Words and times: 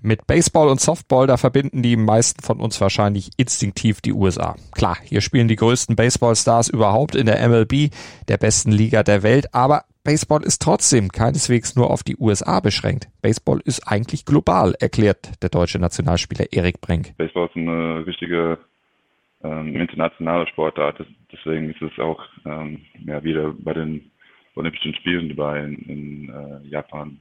Mit 0.00 0.26
Baseball 0.26 0.68
und 0.68 0.80
Softball, 0.80 1.26
da 1.26 1.36
verbinden 1.36 1.82
die 1.82 1.96
meisten 1.96 2.42
von 2.42 2.60
uns 2.60 2.80
wahrscheinlich 2.80 3.30
instinktiv 3.36 4.00
die 4.00 4.12
USA. 4.12 4.54
Klar, 4.72 4.96
hier 5.02 5.20
spielen 5.20 5.48
die 5.48 5.56
größten 5.56 5.96
Baseballstars 5.96 6.68
überhaupt 6.68 7.16
in 7.16 7.26
der 7.26 7.46
MLB, 7.48 7.90
der 8.28 8.36
besten 8.36 8.70
Liga 8.70 9.02
der 9.02 9.22
Welt, 9.24 9.52
aber 9.52 9.82
Baseball 10.04 10.42
ist 10.44 10.62
trotzdem 10.62 11.10
keineswegs 11.10 11.74
nur 11.74 11.90
auf 11.90 12.02
die 12.02 12.16
USA 12.16 12.60
beschränkt. 12.60 13.08
Baseball 13.22 13.60
ist 13.64 13.86
eigentlich 13.88 14.24
global, 14.24 14.74
erklärt 14.80 15.42
der 15.42 15.50
deutsche 15.50 15.78
Nationalspieler 15.80 16.46
Erik 16.52 16.80
Brink. 16.80 17.16
Baseball 17.16 17.46
ist 17.46 17.56
eine 17.56 18.06
wichtige 18.06 18.58
ähm, 19.42 19.74
internationale 19.76 20.46
Sportart, 20.46 21.04
deswegen 21.32 21.70
ist 21.70 21.82
es 21.82 21.98
auch 21.98 22.22
ähm, 22.46 22.82
ja, 23.04 23.22
wieder 23.22 23.52
bei 23.58 23.74
den 23.74 24.10
Olympischen 24.54 24.94
Spielen 24.94 25.28
dabei 25.28 25.64
in, 25.64 25.74
in 25.74 26.28
äh, 26.30 26.68
Japan 26.68 27.18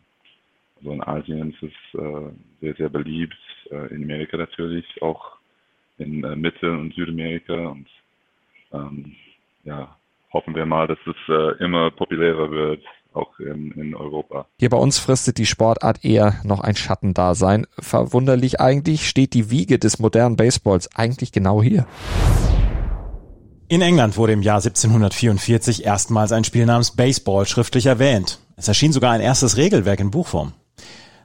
also 0.78 0.92
in 0.92 1.04
Asien 1.04 1.52
ist 1.52 1.64
es 1.64 2.00
äh, 2.00 2.30
sehr, 2.62 2.76
sehr 2.76 2.90
beliebt, 2.90 3.38
äh, 3.72 3.94
in 3.94 4.04
Amerika 4.04 4.38
natürlich, 4.38 4.86
auch 5.02 5.38
in 5.98 6.24
äh, 6.24 6.36
Mittel- 6.36 6.78
und 6.78 6.94
Südamerika 6.94 7.54
und 7.54 7.88
ähm, 8.72 9.16
ja, 9.64 9.96
hoffen 10.32 10.56
wir 10.56 10.66
mal, 10.66 10.88
dass 10.88 11.00
es 11.06 11.16
äh, 11.30 11.64
immer 11.64 11.92
populärer 11.92 12.52
wird, 12.52 12.84
auch 13.14 13.40
in, 13.40 13.72
in 13.72 13.96
Europa. 13.96 14.46
Hier 14.60 14.70
bei 14.70 14.78
uns 14.78 15.00
fristet 15.00 15.38
die 15.38 15.46
Sportart 15.46 16.06
eher 16.06 16.36
noch 16.44 16.60
ein 16.60 16.76
Schattendasein. 16.76 17.66
Verwunderlich 17.80 18.60
eigentlich 18.60 19.08
steht 19.08 19.34
die 19.34 19.50
Wiege 19.50 19.80
des 19.80 20.00
modernen 20.00 20.36
Baseballs 20.36 20.96
eigentlich 20.96 21.32
genau 21.32 21.64
hier. 21.64 21.88
In 23.70 23.82
England 23.82 24.16
wurde 24.16 24.34
im 24.34 24.44
Jahr 24.44 24.58
1744 24.58 25.84
erstmals 25.84 26.32
ein 26.32 26.46
Spiel 26.46 26.66
namens 26.66 26.96
Baseball 26.96 27.46
schriftlich 27.46 27.86
erwähnt. 27.86 28.40
Es 28.56 28.68
erschien 28.68 28.94
sogar 28.94 29.12
ein 29.12 29.22
erstes 29.22 29.58
Regelwerk 29.58 30.00
in 30.00 30.10
Buchform. 30.10 30.54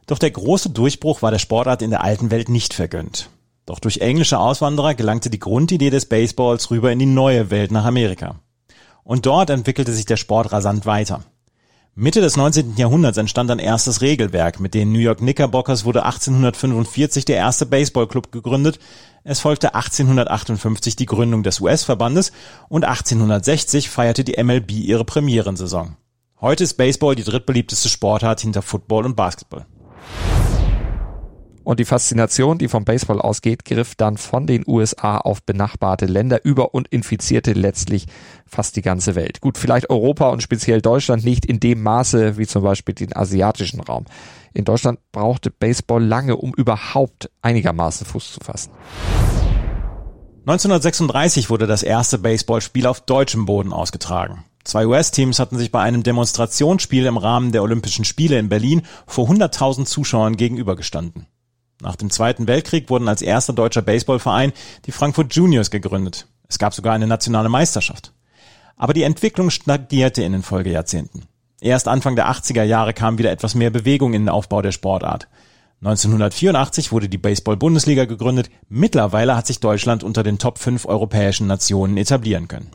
Doch 0.07 0.19
der 0.19 0.31
große 0.31 0.71
Durchbruch 0.71 1.23
war 1.23 1.31
der 1.31 1.39
Sportart 1.39 1.83
in 1.83 1.91
der 1.91 2.03
alten 2.03 2.31
Welt 2.31 2.49
nicht 2.49 2.75
vergönnt. 2.75 3.31
Doch 3.67 3.79
durch 3.79 3.99
englische 3.99 4.39
Auswanderer 4.39 4.95
gelangte 4.95 5.31
die 5.31 5.39
Grundidee 5.39 5.91
des 5.91 6.07
Baseballs 6.07 6.71
rüber 6.71 6.91
in 6.91 6.99
die 6.99 7.07
neue 7.07 7.51
Welt 7.51 7.71
nach 7.71 7.85
Amerika. 7.85 8.41
Und 9.05 9.27
dort 9.27 9.51
entwickelte 9.51 9.93
sich 9.93 10.05
der 10.05 10.17
Sport 10.17 10.53
rasant 10.53 10.87
weiter. 10.87 11.25
Mitte 11.95 12.23
des 12.23 12.39
19. 12.39 12.77
Jahrhunderts 12.77 13.19
entstand 13.19 13.51
ein 13.51 13.59
erstes 13.59 14.01
Regelwerk. 14.01 14.61
Mit 14.61 14.73
den 14.73 14.93
New 14.93 14.99
York 14.99 15.19
Knickerbockers 15.19 15.85
wurde 15.85 16.05
1845 16.05 17.27
der 17.27 17.37
erste 17.37 17.67
Baseballclub 17.67 18.33
gegründet. 18.33 18.79
Es 19.25 19.41
folgte 19.41 19.75
1858 19.75 20.97
die 20.97 21.05
Gründung 21.05 21.43
des 21.43 21.61
US-Verbandes 21.61 22.33
und 22.71 22.85
1860 22.85 23.91
feierte 23.91 24.25
die 24.25 24.43
MLB 24.43 24.71
ihre 24.73 25.05
Premierensaison. 25.05 25.97
Heute 26.41 26.65
ist 26.65 26.75
Baseball 26.75 27.15
die 27.15 27.25
drittbeliebteste 27.25 27.91
Sportart 27.91 28.41
hinter 28.41 28.63
Football 28.63 29.05
und 29.05 29.15
Basketball. 29.15 29.67
Und 31.65 31.79
die 31.79 31.85
Faszination, 31.85 32.59
die 32.59 32.69
vom 32.69 32.85
Baseball 32.85 33.21
ausgeht, 33.21 33.65
griff 33.65 33.95
dann 33.95 34.17
von 34.17 34.47
den 34.47 34.65
USA 34.67 35.19
auf 35.19 35.43
benachbarte 35.45 36.07
Länder 36.07 36.45
über 36.45 36.75
und 36.75 36.89
infizierte 36.89 37.53
letztlich 37.53 38.07
fast 38.47 38.75
die 38.77 38.83
ganze 38.83 39.15
Welt. 39.15 39.41
Gut, 39.41 39.59
vielleicht 39.59 39.89
Europa 39.89 40.31
und 40.31 40.43
speziell 40.43 40.83
Deutschland 40.83 41.25
nicht 41.25 41.47
in 41.47 41.61
dem 41.61 41.83
Maße 41.83 42.37
wie 42.37 42.47
zum 42.47 42.65
Beispiel 42.65 42.95
den 42.95 43.15
asiatischen 43.15 43.81
Raum. 43.81 44.07
In 44.55 44.65
Deutschland 44.65 44.99
brauchte 45.13 45.51
Baseball 45.51 46.05
lange, 46.05 46.37
um 46.37 46.53
überhaupt 46.53 47.31
einigermaßen 47.43 48.07
Fuß 48.07 48.33
zu 48.33 48.41
fassen. 48.41 48.73
1936 50.45 51.51
wurde 51.51 51.69
das 51.69 51.85
erste 51.85 52.19
Baseballspiel 52.19 52.89
auf 52.89 53.01
deutschem 53.03 53.47
Boden 53.47 53.73
ausgetragen. 53.73 54.45
Zwei 54.65 54.87
US-Teams 54.87 55.39
hatten 55.39 55.59
sich 55.59 55.73
bei 55.73 55.81
einem 55.81 56.03
Demonstrationsspiel 56.03 57.07
im 57.07 57.17
Rahmen 57.17 57.53
der 57.53 57.63
Olympischen 57.63 58.05
Spiele 58.05 58.39
in 58.39 58.49
Berlin 58.49 58.83
vor 59.07 59.29
100.000 59.29 59.87
Zuschauern 59.87 60.37
gegenübergestanden. 60.37 61.27
Nach 61.81 61.97
dem 61.97 62.11
Zweiten 62.11 62.47
Weltkrieg 62.47 62.89
wurden 62.91 63.09
als 63.09 63.23
erster 63.23 63.53
deutscher 63.53 63.83
Baseballverein 63.83 64.53
die 64.87 64.93
Frankfurt 64.93 65.35
Juniors 65.35 65.73
gegründet. 65.73 66.29
Es 66.49 66.59
gab 66.59 66.75
sogar 66.75 66.95
eine 66.95 67.09
nationale 67.09 67.49
Meisterschaft. 67.49 68.13
Aber 68.77 68.95
die 68.95 69.03
Entwicklung 69.03 69.51
stagnierte 69.51 70.23
in 70.23 70.33
den 70.33 70.43
Folgejahrzehnten. 70.43 71.25
Erst 71.61 71.89
Anfang 71.89 72.15
der 72.15 72.31
80er 72.31 72.63
Jahre 72.63 72.93
kam 72.93 73.19
wieder 73.19 73.33
etwas 73.33 73.55
mehr 73.55 73.71
Bewegung 73.71 74.15
in 74.15 74.23
den 74.23 74.29
Aufbau 74.29 74.63
der 74.63 74.73
Sportart. 74.73 75.29
1984 75.81 76.93
wurde 76.93 77.09
die 77.09 77.19
Baseball-Bundesliga 77.19 78.05
gegründet. 78.05 78.51
Mittlerweile 78.69 79.37
hat 79.37 79.49
sich 79.49 79.59
Deutschland 79.59 80.05
unter 80.05 80.23
den 80.23 80.39
Top 80.39 80.59
5 80.59 80.87
europäischen 80.87 81.49
Nationen 81.49 81.97
etablieren 81.97 82.47
können. 82.47 82.71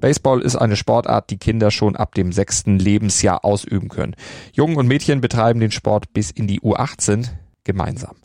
Baseball 0.00 0.42
ist 0.42 0.56
eine 0.56 0.76
Sportart, 0.76 1.30
die 1.30 1.38
Kinder 1.38 1.70
schon 1.70 1.96
ab 1.96 2.14
dem 2.14 2.32
sechsten 2.32 2.78
Lebensjahr 2.78 3.44
ausüben 3.44 3.88
können. 3.88 4.14
Jungen 4.52 4.76
und 4.76 4.86
Mädchen 4.86 5.20
betreiben 5.20 5.60
den 5.60 5.70
Sport 5.70 6.12
bis 6.12 6.30
in 6.30 6.46
die 6.46 6.60
U18 6.60 7.28
gemeinsam. 7.64 8.16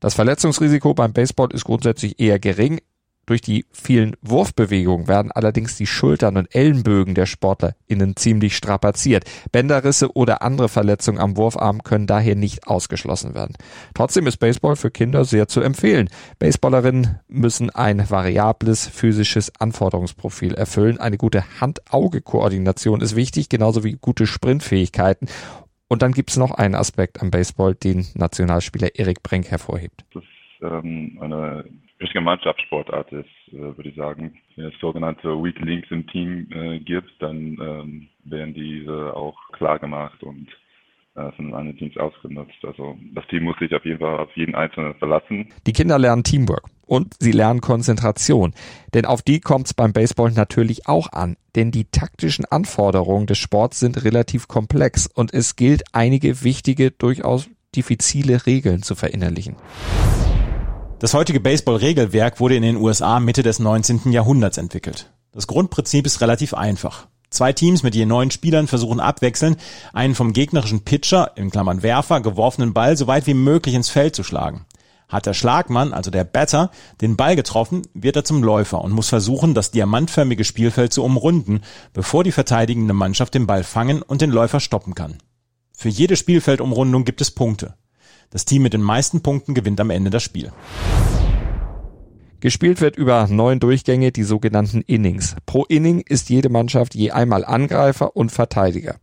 Das 0.00 0.14
Verletzungsrisiko 0.14 0.94
beim 0.94 1.12
Baseball 1.12 1.48
ist 1.52 1.64
grundsätzlich 1.64 2.20
eher 2.20 2.38
gering. 2.38 2.80
Durch 3.28 3.42
die 3.42 3.66
vielen 3.72 4.16
Wurfbewegungen 4.22 5.06
werden 5.06 5.30
allerdings 5.30 5.76
die 5.76 5.86
Schultern 5.86 6.38
und 6.38 6.54
Ellenbögen 6.54 7.14
der 7.14 7.26
SportlerInnen 7.26 8.16
ziemlich 8.16 8.56
strapaziert. 8.56 9.24
Bänderrisse 9.52 10.16
oder 10.16 10.40
andere 10.40 10.70
Verletzungen 10.70 11.20
am 11.20 11.36
Wurfarm 11.36 11.82
können 11.82 12.06
daher 12.06 12.36
nicht 12.36 12.66
ausgeschlossen 12.66 13.34
werden. 13.34 13.54
Trotzdem 13.92 14.26
ist 14.26 14.38
Baseball 14.38 14.76
für 14.76 14.90
Kinder 14.90 15.26
sehr 15.26 15.46
zu 15.46 15.60
empfehlen. 15.60 16.08
Baseballerinnen 16.38 17.20
müssen 17.28 17.68
ein 17.68 18.08
variables 18.08 18.88
physisches 18.88 19.52
Anforderungsprofil 19.60 20.54
erfüllen. 20.54 20.96
Eine 20.96 21.18
gute 21.18 21.60
Hand-Auge-Koordination 21.60 23.02
ist 23.02 23.14
wichtig, 23.14 23.50
genauso 23.50 23.84
wie 23.84 23.98
gute 24.00 24.26
Sprintfähigkeiten. 24.26 25.28
Und 25.86 26.00
dann 26.00 26.12
gibt 26.12 26.30
es 26.30 26.38
noch 26.38 26.52
einen 26.52 26.74
Aspekt 26.74 27.20
am 27.20 27.30
Baseball, 27.30 27.74
den 27.74 28.06
Nationalspieler 28.14 28.94
Erik 28.94 29.22
Brenk 29.22 29.50
hervorhebt. 29.50 30.06
Das 30.14 30.22
ist 30.22 30.62
ähm, 30.62 31.18
eine 31.20 31.66
richtige 32.00 32.20
Mannschaftssportart 32.20 33.12
ist, 33.12 33.26
äh, 33.48 33.76
würde 33.76 33.88
ich 33.88 33.96
sagen. 33.96 34.38
Wenn 34.56 34.66
es 34.66 34.78
sogenannte 34.80 35.28
Weak 35.42 35.58
Links 35.60 35.90
im 35.90 36.06
Team 36.06 36.48
äh, 36.52 36.78
gibt, 36.80 37.10
dann 37.20 37.58
ähm, 37.60 38.08
werden 38.24 38.54
diese 38.54 39.14
auch 39.14 39.36
klar 39.52 39.78
gemacht 39.78 40.22
und 40.22 40.48
äh, 41.18 41.32
von 41.32 41.54
anderen 41.54 41.76
Teams 41.76 41.96
ausgenutzt. 41.96 42.64
Also 42.64 42.96
das 43.14 43.26
Team 43.26 43.44
muss 43.44 43.58
sich 43.58 43.74
auf 43.74 43.84
jeden 43.84 43.98
Fall 43.98 44.18
auf 44.18 44.30
jeden 44.36 44.54
Einzelnen 44.54 44.94
verlassen. 44.94 45.52
Die 45.66 45.72
Kinder 45.72 45.98
lernen 45.98 46.22
Teamwork 46.22 46.64
und 46.86 47.14
sie 47.18 47.32
lernen 47.32 47.60
Konzentration. 47.60 48.54
Denn 48.94 49.04
auf 49.04 49.22
die 49.22 49.40
kommt 49.40 49.66
es 49.66 49.74
beim 49.74 49.92
Baseball 49.92 50.30
natürlich 50.30 50.86
auch 50.86 51.12
an. 51.12 51.36
Denn 51.56 51.72
die 51.72 51.86
taktischen 51.86 52.44
Anforderungen 52.44 53.26
des 53.26 53.38
Sports 53.38 53.80
sind 53.80 54.04
relativ 54.04 54.46
komplex 54.46 55.08
und 55.08 55.34
es 55.34 55.56
gilt, 55.56 55.82
einige 55.92 56.44
wichtige, 56.44 56.92
durchaus 56.92 57.50
diffizile 57.74 58.46
Regeln 58.46 58.82
zu 58.82 58.94
verinnerlichen. 58.94 59.56
Das 61.00 61.14
heutige 61.14 61.38
Baseball-Regelwerk 61.38 62.40
wurde 62.40 62.56
in 62.56 62.62
den 62.62 62.76
USA 62.76 63.20
Mitte 63.20 63.44
des 63.44 63.60
19. 63.60 64.10
Jahrhunderts 64.10 64.58
entwickelt. 64.58 65.12
Das 65.30 65.46
Grundprinzip 65.46 66.04
ist 66.06 66.20
relativ 66.20 66.54
einfach. 66.54 67.06
Zwei 67.30 67.52
Teams 67.52 67.84
mit 67.84 67.94
je 67.94 68.04
neun 68.04 68.32
Spielern 68.32 68.66
versuchen 68.66 68.98
abwechselnd, 68.98 69.58
einen 69.92 70.16
vom 70.16 70.32
gegnerischen 70.32 70.80
Pitcher, 70.80 71.36
in 71.36 71.52
Klammern 71.52 71.84
Werfer, 71.84 72.20
geworfenen 72.20 72.74
Ball 72.74 72.96
so 72.96 73.06
weit 73.06 73.28
wie 73.28 73.34
möglich 73.34 73.76
ins 73.76 73.90
Feld 73.90 74.16
zu 74.16 74.24
schlagen. 74.24 74.66
Hat 75.08 75.26
der 75.26 75.34
Schlagmann, 75.34 75.92
also 75.92 76.10
der 76.10 76.24
Batter, 76.24 76.72
den 77.00 77.16
Ball 77.16 77.36
getroffen, 77.36 77.82
wird 77.94 78.16
er 78.16 78.24
zum 78.24 78.42
Läufer 78.42 78.82
und 78.82 78.90
muss 78.90 79.08
versuchen, 79.08 79.54
das 79.54 79.70
diamantförmige 79.70 80.42
Spielfeld 80.42 80.92
zu 80.92 81.04
umrunden, 81.04 81.60
bevor 81.92 82.24
die 82.24 82.32
verteidigende 82.32 82.92
Mannschaft 82.92 83.34
den 83.34 83.46
Ball 83.46 83.62
fangen 83.62 84.02
und 84.02 84.20
den 84.20 84.30
Läufer 84.30 84.58
stoppen 84.58 84.96
kann. 84.96 85.18
Für 85.72 85.90
jede 85.90 86.16
Spielfeldumrundung 86.16 87.04
gibt 87.04 87.20
es 87.20 87.30
Punkte. 87.30 87.74
Das 88.30 88.44
Team 88.44 88.62
mit 88.62 88.74
den 88.74 88.82
meisten 88.82 89.22
Punkten 89.22 89.54
gewinnt 89.54 89.80
am 89.80 89.90
Ende 89.90 90.10
das 90.10 90.22
Spiel. 90.22 90.52
Gespielt 92.40 92.80
wird 92.80 92.96
über 92.96 93.26
neun 93.28 93.58
Durchgänge, 93.58 94.12
die 94.12 94.22
sogenannten 94.22 94.82
Innings. 94.82 95.34
Pro 95.44 95.64
Inning 95.64 96.02
ist 96.06 96.30
jede 96.30 96.50
Mannschaft 96.50 96.94
je 96.94 97.10
einmal 97.10 97.44
Angreifer 97.44 98.14
und 98.14 98.30
Verteidiger. 98.30 98.96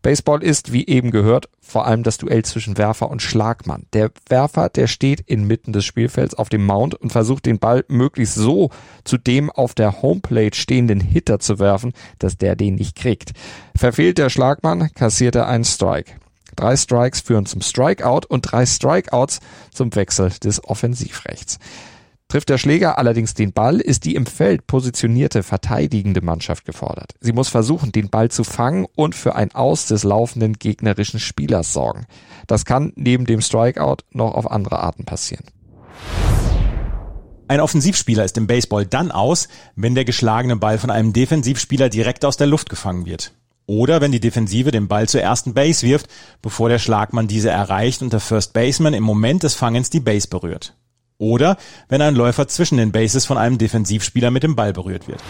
Baseball 0.00 0.42
ist, 0.42 0.72
wie 0.72 0.86
eben 0.86 1.10
gehört, 1.10 1.50
vor 1.60 1.86
allem 1.86 2.02
das 2.02 2.16
Duell 2.16 2.44
zwischen 2.44 2.78
Werfer 2.78 3.10
und 3.10 3.20
Schlagmann. 3.20 3.84
Der 3.92 4.10
Werfer, 4.28 4.70
der 4.70 4.86
steht 4.86 5.20
inmitten 5.20 5.74
des 5.74 5.84
Spielfelds 5.84 6.34
auf 6.34 6.48
dem 6.48 6.64
Mount 6.64 6.94
und 6.94 7.10
versucht 7.10 7.44
den 7.44 7.58
Ball 7.58 7.84
möglichst 7.88 8.36
so 8.36 8.70
zu 9.04 9.18
dem 9.18 9.50
auf 9.50 9.74
der 9.74 10.00
Homeplate 10.00 10.56
stehenden 10.56 11.00
Hitter 11.00 11.40
zu 11.40 11.58
werfen, 11.58 11.92
dass 12.18 12.38
der 12.38 12.56
den 12.56 12.76
nicht 12.76 12.96
kriegt. 12.96 13.32
Verfehlt 13.76 14.16
der 14.16 14.30
Schlagmann, 14.30 14.90
kassiert 14.94 15.34
er 15.34 15.46
einen 15.48 15.64
Strike. 15.64 16.12
Drei 16.58 16.76
Strikes 16.76 17.20
führen 17.20 17.46
zum 17.46 17.60
Strikeout 17.60 18.22
und 18.28 18.42
drei 18.42 18.66
Strikeouts 18.66 19.38
zum 19.72 19.94
Wechsel 19.94 20.30
des 20.42 20.64
Offensivrechts. 20.64 21.60
Trifft 22.26 22.48
der 22.48 22.58
Schläger 22.58 22.98
allerdings 22.98 23.34
den 23.34 23.52
Ball, 23.52 23.78
ist 23.78 24.04
die 24.04 24.16
im 24.16 24.26
Feld 24.26 24.66
positionierte 24.66 25.44
verteidigende 25.44 26.20
Mannschaft 26.20 26.64
gefordert. 26.64 27.14
Sie 27.20 27.32
muss 27.32 27.48
versuchen, 27.48 27.92
den 27.92 28.10
Ball 28.10 28.28
zu 28.32 28.42
fangen 28.42 28.86
und 28.96 29.14
für 29.14 29.36
ein 29.36 29.54
Aus 29.54 29.86
des 29.86 30.02
laufenden 30.02 30.54
gegnerischen 30.54 31.20
Spielers 31.20 31.72
sorgen. 31.72 32.06
Das 32.48 32.64
kann 32.64 32.92
neben 32.96 33.24
dem 33.24 33.40
Strikeout 33.40 33.98
noch 34.10 34.34
auf 34.34 34.50
andere 34.50 34.80
Arten 34.80 35.04
passieren. 35.04 35.44
Ein 37.46 37.60
Offensivspieler 37.60 38.24
ist 38.24 38.36
im 38.36 38.48
Baseball 38.48 38.84
dann 38.84 39.12
aus, 39.12 39.46
wenn 39.76 39.94
der 39.94 40.04
geschlagene 40.04 40.56
Ball 40.56 40.78
von 40.78 40.90
einem 40.90 41.12
Defensivspieler 41.12 41.88
direkt 41.88 42.24
aus 42.24 42.36
der 42.36 42.48
Luft 42.48 42.68
gefangen 42.68 43.06
wird. 43.06 43.32
Oder 43.68 44.00
wenn 44.00 44.12
die 44.12 44.18
Defensive 44.18 44.70
den 44.70 44.88
Ball 44.88 45.06
zur 45.10 45.20
ersten 45.20 45.52
Base 45.52 45.86
wirft, 45.86 46.08
bevor 46.40 46.70
der 46.70 46.78
Schlagmann 46.78 47.28
diese 47.28 47.50
erreicht 47.50 48.00
und 48.00 48.14
der 48.14 48.20
First 48.20 48.54
Baseman 48.54 48.94
im 48.94 49.04
Moment 49.04 49.42
des 49.42 49.52
Fangens 49.52 49.90
die 49.90 50.00
Base 50.00 50.26
berührt. 50.26 50.74
Oder 51.18 51.58
wenn 51.90 52.00
ein 52.00 52.14
Läufer 52.14 52.48
zwischen 52.48 52.78
den 52.78 52.92
Bases 52.92 53.26
von 53.26 53.36
einem 53.36 53.58
Defensivspieler 53.58 54.30
mit 54.30 54.42
dem 54.42 54.56
Ball 54.56 54.72
berührt 54.72 55.06
wird. 55.06 55.22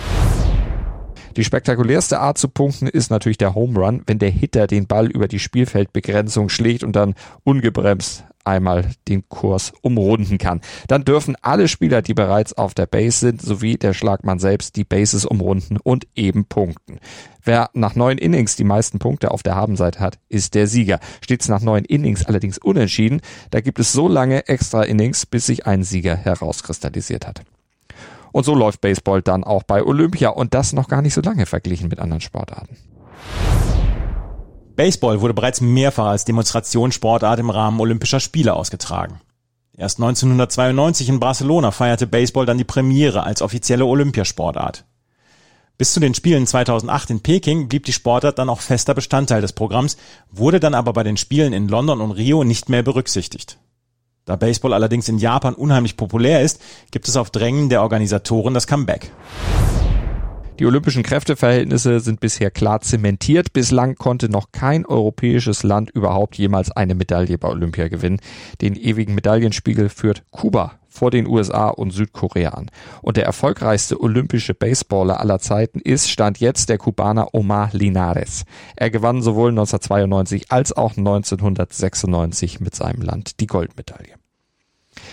Die 1.39 1.45
spektakulärste 1.45 2.19
Art 2.19 2.37
zu 2.37 2.49
punkten 2.49 2.89
ist 2.89 3.13
natürlich 3.13 3.39
der 3.39 3.55
Home 3.55 3.79
Run, 3.79 4.03
wenn 4.09 4.19
der 4.19 4.29
Hitter 4.29 4.67
den 4.67 4.89
Ball 4.89 5.07
über 5.07 5.29
die 5.29 5.39
Spielfeldbegrenzung 5.39 6.49
schlägt 6.49 6.83
und 6.83 6.97
dann 6.97 7.15
ungebremst 7.45 8.25
einmal 8.43 8.91
den 9.07 9.29
Kurs 9.29 9.73
umrunden 9.81 10.39
kann. 10.39 10.61
Dann 10.89 11.05
dürfen 11.05 11.37
alle 11.41 11.69
Spieler, 11.69 12.03
die 12.03 12.15
bereits 12.15 12.55
auf 12.55 12.75
der 12.75 12.87
Base 12.87 13.21
sind, 13.21 13.41
sowie 13.41 13.77
der 13.77 13.95
Schlagmann 13.95 14.41
selbst 14.41 14.75
die 14.75 14.83
Bases 14.83 15.25
umrunden 15.25 15.77
und 15.77 16.09
eben 16.17 16.45
punkten. 16.45 16.99
Wer 17.45 17.71
nach 17.73 17.95
neun 17.95 18.19
Innings 18.19 18.57
die 18.57 18.65
meisten 18.65 18.99
Punkte 18.99 19.31
auf 19.31 19.45
der 19.45 19.55
Habenseite 19.55 20.01
hat, 20.01 20.19
ist 20.29 20.57
der 20.57 20.67
Sieger. 20.67 20.99
Steht 21.21 21.43
es 21.43 21.49
nach 21.49 21.63
neun 21.63 21.85
Innings 21.85 22.25
allerdings 22.25 22.59
unentschieden, 22.59 23.21
da 23.53 23.61
gibt 23.61 23.79
es 23.79 23.93
so 23.93 24.09
lange 24.09 24.49
extra 24.49 24.83
Innings, 24.83 25.25
bis 25.25 25.47
sich 25.47 25.69
ein 25.69 25.85
Sieger 25.85 26.17
herauskristallisiert 26.17 27.29
hat. 27.29 27.43
Und 28.33 28.45
so 28.45 28.55
läuft 28.55 28.81
Baseball 28.81 29.23
dann 29.23 29.45
auch 29.45 29.63
bei 29.63 29.83
Olympia 29.83 30.31
und 30.31 30.55
das 30.55 30.73
noch 30.73 30.89
gar 30.89 31.03
nicht 31.03 31.15
so 31.15 31.21
lange 31.21 31.47
verglichen 31.47 31.89
mit 31.89 31.99
anderen 31.99 32.21
Sportarten. 32.21 32.77
Baseball 34.77 35.21
wurde 35.21 35.35
bereits 35.35 35.61
mehrfach 35.61 36.07
als 36.07 36.25
Demonstrationssportart 36.25 37.41
im 37.41 37.51
Rahmen 37.51 37.81
Olympischer 37.81 38.21
Spiele 38.21 38.55
ausgetragen. 38.55 39.21
Erst 39.77 39.99
1992 39.99 41.09
in 41.09 41.21
Barcelona 41.21 41.71
feierte 41.71 42.07
Baseball 42.07 42.47
dann 42.47 42.59
die 42.59 42.65
Premiere 42.65 43.25
als 43.25 43.43
offizielle 43.43 43.87
Olympiasportart. 43.87 44.85
Bis 45.79 45.93
zu 45.93 46.01
den 46.01 46.15
Spielen 46.15 46.47
2008 46.47 47.11
in 47.11 47.21
Peking 47.21 47.69
blieb 47.69 47.85
die 47.85 47.93
Sportart 47.93 48.39
dann 48.41 48.49
auch 48.49 48.61
fester 48.61 48.95
Bestandteil 48.95 49.41
des 49.41 49.53
Programms, 49.53 49.97
wurde 50.33 50.59
dann 50.59 50.75
aber 50.75 50.93
bei 50.93 51.05
den 51.05 51.17
Spielen 51.17 51.53
in 51.53 51.69
London 51.69 52.01
und 52.01 52.11
Rio 52.11 52.43
nicht 52.43 52.69
mehr 52.69 52.83
berücksichtigt. 52.83 53.59
Da 54.29 54.37
Baseball 54.37 54.75
allerdings 54.75 55.09
in 55.09 55.17
Japan 55.17 55.55
unheimlich 55.55 55.97
populär 55.97 56.43
ist, 56.43 56.61
gibt 56.91 57.09
es 57.09 57.17
auf 57.17 57.31
Drängen 57.31 57.71
der 57.71 57.81
Organisatoren 57.81 58.53
das 58.53 58.67
Comeback. 58.67 59.11
Die 60.59 60.67
olympischen 60.67 61.05
Kräfteverhältnisse 61.05 62.01
sind 62.01 62.19
bisher 62.19 62.51
klar 62.51 62.81
zementiert. 62.81 63.53
Bislang 63.53 63.95
konnte 63.95 64.29
noch 64.29 64.51
kein 64.51 64.85
europäisches 64.85 65.63
Land 65.63 65.91
überhaupt 65.91 66.37
jemals 66.37 66.73
eine 66.73 66.97
Medaille 66.97 67.39
bei 67.39 67.49
Olympia 67.49 67.87
gewinnen. 67.87 68.19
Den 68.61 68.75
ewigen 68.75 69.15
Medaillenspiegel 69.15 69.89
führt 69.89 70.25
Kuba 70.33 70.73
vor 70.89 71.13
den 71.13 71.29
USA 71.29 71.69
und 71.69 71.93
Südkorea 71.93 72.51
an. 72.51 72.73
Und 73.03 73.17
der 73.17 73.25
erfolgreichste 73.25 74.01
olympische 74.01 74.53
Baseballer 74.53 75.21
aller 75.21 75.39
Zeiten 75.39 75.79
ist, 75.79 76.11
stand 76.11 76.41
jetzt 76.41 76.69
der 76.69 76.79
Kubaner 76.79 77.35
Omar 77.35 77.71
Linares. 77.73 78.45
Er 78.75 78.91
gewann 78.91 79.23
sowohl 79.23 79.51
1992 79.51 80.51
als 80.51 80.77
auch 80.77 80.97
1996 80.97 82.59
mit 82.59 82.75
seinem 82.75 83.03
Land 83.03 83.39
die 83.39 83.47
Goldmedaille. 83.47 84.15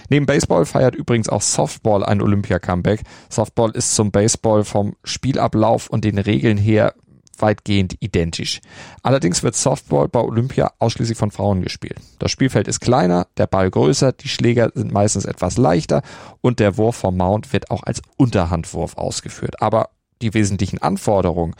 Neben 0.09 0.25
Baseball 0.25 0.65
feiert 0.65 0.95
übrigens 0.95 1.29
auch 1.29 1.41
Softball 1.41 2.03
ein 2.03 2.21
Olympia-Comeback. 2.21 3.01
Softball 3.29 3.71
ist 3.71 3.95
zum 3.95 4.11
Baseball 4.11 4.63
vom 4.63 4.95
Spielablauf 5.03 5.89
und 5.89 6.03
den 6.03 6.17
Regeln 6.17 6.57
her 6.57 6.93
weitgehend 7.41 7.95
identisch. 7.99 8.61
Allerdings 9.03 9.43
wird 9.43 9.55
Softball 9.55 10.07
bei 10.07 10.21
Olympia 10.21 10.71
ausschließlich 10.79 11.17
von 11.17 11.31
Frauen 11.31 11.61
gespielt. 11.61 11.97
Das 12.19 12.31
Spielfeld 12.31 12.67
ist 12.67 12.79
kleiner, 12.79 13.27
der 13.37 13.47
Ball 13.47 13.69
größer, 13.69 14.11
die 14.13 14.27
Schläger 14.27 14.71
sind 14.73 14.91
meistens 14.91 15.25
etwas 15.25 15.57
leichter 15.57 16.01
und 16.41 16.59
der 16.59 16.77
Wurf 16.77 16.95
vom 16.95 17.17
Mount 17.17 17.51
wird 17.53 17.71
auch 17.71 17.83
als 17.83 18.01
Unterhandwurf 18.17 18.97
ausgeführt. 18.97 19.61
Aber 19.61 19.89
die 20.21 20.33
wesentlichen 20.33 20.81
Anforderungen 20.81 21.55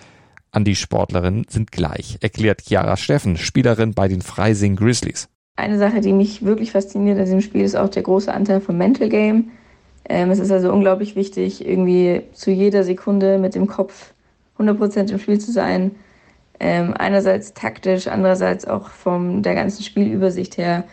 an 0.51 0.63
die 0.63 0.75
Sportlerinnen 0.75 1.45
sind 1.49 1.71
gleich, 1.71 2.17
erklärt 2.21 2.61
Chiara 2.61 2.95
Steffen, 2.95 3.35
Spielerin 3.35 3.93
bei 3.93 4.07
den 4.07 4.21
Freising 4.21 4.77
Grizzlies. 4.77 5.27
Eine 5.57 5.77
Sache, 5.77 6.01
die 6.01 6.11
mich 6.11 6.43
wirklich 6.43 6.71
fasziniert 6.71 7.17
an 7.17 7.25
diesem 7.25 7.41
Spiel, 7.41 7.63
ist 7.63 7.75
auch 7.75 7.89
der 7.89 8.03
große 8.03 8.33
Anteil 8.33 8.59
von 8.59 8.77
Mental 8.77 9.07
Game. 9.07 9.51
Ähm, 10.07 10.29
es 10.29 10.39
ist 10.39 10.51
also 10.51 10.71
unglaublich 10.71 11.15
wichtig, 11.15 11.65
irgendwie 11.65 12.23
zu 12.33 12.51
jeder 12.51 12.83
Sekunde 12.83 13.37
mit 13.37 13.55
dem 13.55 13.67
Kopf 13.67 14.11
100% 14.59 15.11
im 15.11 15.19
Spiel 15.19 15.39
zu 15.39 15.51
sein. 15.51 15.91
Ähm, 16.59 16.93
einerseits 16.97 17.53
taktisch, 17.53 18.07
andererseits 18.07 18.65
auch 18.65 18.89
von 18.89 19.43
der 19.43 19.55
ganzen 19.55 19.83
Spielübersicht 19.83 20.57
her, 20.57 20.83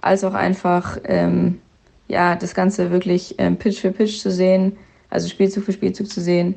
als 0.00 0.22
auch 0.22 0.34
einfach 0.34 0.98
ähm, 1.04 1.60
ja, 2.08 2.36
das 2.36 2.54
Ganze 2.54 2.90
wirklich 2.92 3.34
ähm, 3.38 3.56
Pitch 3.56 3.80
für 3.80 3.90
Pitch 3.90 4.20
zu 4.20 4.30
sehen, 4.30 4.76
also 5.10 5.28
Spielzug 5.28 5.64
für 5.64 5.72
Spielzug 5.72 6.08
zu 6.08 6.20
sehen. 6.20 6.54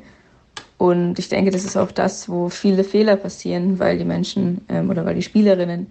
Und 0.77 1.17
ich 1.17 1.29
denke, 1.29 1.49
das 1.49 1.65
ist 1.65 1.75
auch 1.75 1.91
das, 1.91 2.29
wo 2.29 2.49
viele 2.49 2.83
Fehler 2.83 3.15
passieren, 3.15 3.79
weil 3.79 3.97
die 3.97 4.05
Menschen 4.05 4.61
ähm, 4.69 4.91
oder 4.91 5.05
weil 5.05 5.15
die 5.15 5.23
Spielerinnen 5.23 5.87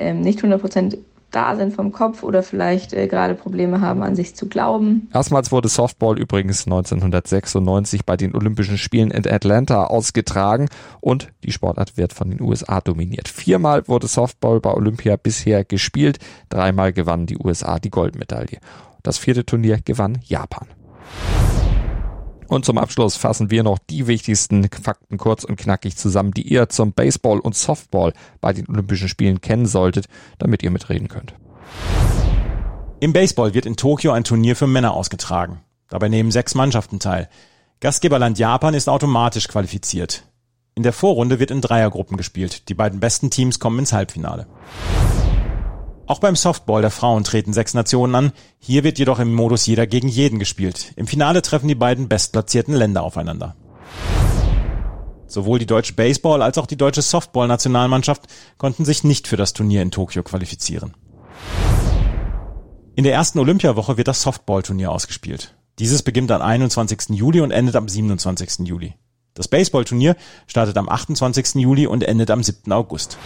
ähm, 0.00 0.20
nicht 0.20 0.40
100% 0.40 0.96
da 1.30 1.54
sind 1.56 1.72
vom 1.72 1.92
Kopf 1.92 2.22
oder 2.22 2.42
vielleicht 2.42 2.92
äh, 2.92 3.06
gerade 3.06 3.34
Probleme 3.34 3.80
haben, 3.80 4.02
an 4.02 4.16
sich 4.16 4.34
zu 4.34 4.48
glauben. 4.48 5.08
Erstmals 5.14 5.52
wurde 5.52 5.68
Softball 5.68 6.18
übrigens 6.18 6.66
1996 6.66 8.04
bei 8.04 8.16
den 8.16 8.34
Olympischen 8.34 8.78
Spielen 8.78 9.10
in 9.10 9.26
Atlanta 9.30 9.84
ausgetragen 9.84 10.68
und 11.00 11.28
die 11.44 11.52
Sportart 11.52 11.96
wird 11.96 12.12
von 12.12 12.30
den 12.30 12.40
USA 12.40 12.80
dominiert. 12.80 13.28
Viermal 13.28 13.86
wurde 13.86 14.08
Softball 14.08 14.60
bei 14.60 14.74
Olympia 14.74 15.16
bisher 15.16 15.64
gespielt, 15.64 16.18
dreimal 16.48 16.92
gewannen 16.92 17.26
die 17.26 17.38
USA 17.38 17.78
die 17.78 17.90
Goldmedaille. 17.90 18.58
Das 19.02 19.18
vierte 19.18 19.46
Turnier 19.46 19.78
gewann 19.82 20.18
Japan. 20.24 20.66
Und 22.50 22.64
zum 22.64 22.78
Abschluss 22.78 23.14
fassen 23.14 23.52
wir 23.52 23.62
noch 23.62 23.78
die 23.78 24.08
wichtigsten 24.08 24.68
Fakten 24.70 25.18
kurz 25.18 25.44
und 25.44 25.54
knackig 25.54 25.96
zusammen, 25.96 26.32
die 26.32 26.42
ihr 26.42 26.68
zum 26.68 26.92
Baseball 26.92 27.38
und 27.38 27.54
Softball 27.54 28.12
bei 28.40 28.52
den 28.52 28.68
Olympischen 28.68 29.08
Spielen 29.08 29.40
kennen 29.40 29.66
solltet, 29.66 30.06
damit 30.40 30.64
ihr 30.64 30.72
mitreden 30.72 31.06
könnt. 31.06 31.32
Im 32.98 33.12
Baseball 33.12 33.54
wird 33.54 33.66
in 33.66 33.76
Tokio 33.76 34.10
ein 34.10 34.24
Turnier 34.24 34.56
für 34.56 34.66
Männer 34.66 34.94
ausgetragen. 34.94 35.60
Dabei 35.90 36.08
nehmen 36.08 36.32
sechs 36.32 36.56
Mannschaften 36.56 36.98
teil. 36.98 37.28
Gastgeberland 37.78 38.36
Japan 38.36 38.74
ist 38.74 38.88
automatisch 38.88 39.46
qualifiziert. 39.46 40.24
In 40.74 40.82
der 40.82 40.92
Vorrunde 40.92 41.38
wird 41.38 41.52
in 41.52 41.60
Dreiergruppen 41.60 42.16
gespielt. 42.16 42.68
Die 42.68 42.74
beiden 42.74 42.98
besten 42.98 43.30
Teams 43.30 43.60
kommen 43.60 43.78
ins 43.78 43.92
Halbfinale. 43.92 44.48
Auch 46.10 46.18
beim 46.18 46.34
Softball 46.34 46.82
der 46.82 46.90
Frauen 46.90 47.22
treten 47.22 47.52
sechs 47.52 47.72
Nationen 47.72 48.16
an. 48.16 48.32
Hier 48.58 48.82
wird 48.82 48.98
jedoch 48.98 49.20
im 49.20 49.32
Modus 49.32 49.66
jeder 49.66 49.86
gegen 49.86 50.08
jeden 50.08 50.40
gespielt. 50.40 50.92
Im 50.96 51.06
Finale 51.06 51.40
treffen 51.40 51.68
die 51.68 51.76
beiden 51.76 52.08
bestplatzierten 52.08 52.74
Länder 52.74 53.04
aufeinander. 53.04 53.54
Sowohl 55.28 55.60
die 55.60 55.66
deutsche 55.66 55.92
Baseball- 55.92 56.42
als 56.42 56.58
auch 56.58 56.66
die 56.66 56.76
deutsche 56.76 57.02
Softball-Nationalmannschaft 57.02 58.22
konnten 58.58 58.84
sich 58.84 59.04
nicht 59.04 59.28
für 59.28 59.36
das 59.36 59.52
Turnier 59.52 59.82
in 59.82 59.92
Tokio 59.92 60.24
qualifizieren. 60.24 60.96
In 62.96 63.04
der 63.04 63.12
ersten 63.12 63.38
Olympiawoche 63.38 63.96
wird 63.96 64.08
das 64.08 64.22
Softball-Turnier 64.22 64.90
ausgespielt. 64.90 65.54
Dieses 65.78 66.02
beginnt 66.02 66.32
am 66.32 66.42
21. 66.42 67.10
Juli 67.10 67.40
und 67.40 67.52
endet 67.52 67.76
am 67.76 67.88
27. 67.88 68.66
Juli. 68.66 68.94
Das 69.34 69.46
Baseball-Turnier 69.46 70.16
startet 70.48 70.76
am 70.76 70.88
28. 70.88 71.54
Juli 71.62 71.86
und 71.86 72.02
endet 72.02 72.32
am 72.32 72.42
7. 72.42 72.72
August. 72.72 73.16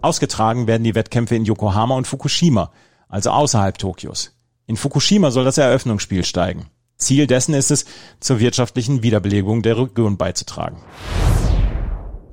Ausgetragen 0.00 0.68
werden 0.68 0.84
die 0.84 0.94
Wettkämpfe 0.94 1.34
in 1.34 1.44
Yokohama 1.44 1.96
und 1.96 2.06
Fukushima, 2.06 2.70
also 3.08 3.30
außerhalb 3.30 3.78
Tokios. 3.78 4.32
In 4.66 4.76
Fukushima 4.76 5.30
soll 5.30 5.44
das 5.44 5.58
Eröffnungsspiel 5.58 6.24
steigen. 6.24 6.66
Ziel 6.96 7.26
dessen 7.26 7.54
ist 7.54 7.70
es, 7.70 7.84
zur 8.20 8.38
wirtschaftlichen 8.38 9.02
Wiederbelebung 9.02 9.62
der 9.62 9.76
Region 9.78 10.16
beizutragen. 10.16 10.78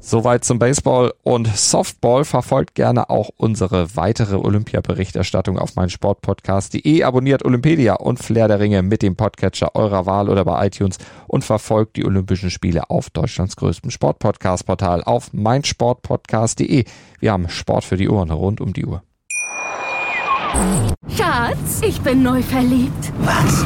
Soweit 0.07 0.45
zum 0.45 0.59
Baseball 0.59 1.15
und 1.23 1.47
Softball. 1.47 2.25
Verfolgt 2.25 2.75
gerne 2.75 3.09
auch 3.09 3.31
unsere 3.37 3.95
weitere 3.95 4.35
Olympia-Berichterstattung 4.35 5.57
auf 5.57 5.75
meinen 5.75 5.89
Sportpodcast.de. 5.89 7.01
Abonniert 7.01 7.43
Olympedia 7.43 7.95
und 7.95 8.19
Flair 8.19 8.47
der 8.47 8.59
Ringe 8.59 8.83
mit 8.83 9.01
dem 9.01 9.15
Podcatcher 9.15 9.73
eurer 9.73 10.05
Wahl 10.05 10.29
oder 10.29 10.45
bei 10.45 10.67
iTunes 10.67 10.99
und 11.27 11.43
verfolgt 11.43 11.97
die 11.97 12.05
Olympischen 12.05 12.51
Spiele 12.51 12.91
auf 12.91 13.09
Deutschlands 13.09 13.55
größtem 13.55 13.89
Sportpodcast-Portal 13.89 15.03
auf 15.03 15.33
meinsportpodcast.de. 15.33 16.85
Wir 17.19 17.31
haben 17.31 17.49
Sport 17.49 17.83
für 17.83 17.97
die 17.97 18.07
Ohren 18.07 18.29
rund 18.29 18.61
um 18.61 18.73
die 18.73 18.85
Uhr. 18.85 19.01
Schatz, 21.17 21.81
ich 21.81 21.99
bin 22.01 22.21
neu 22.21 22.43
verliebt. 22.43 23.11
Was? 23.21 23.65